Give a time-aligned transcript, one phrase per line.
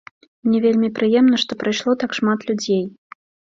[0.45, 2.85] Мне вельмі прыемна, што прыйшло так шмат людзей.